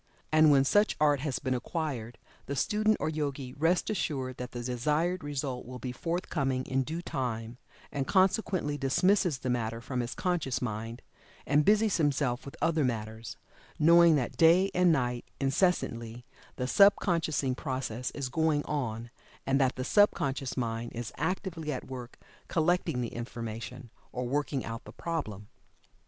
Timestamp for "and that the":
19.45-19.83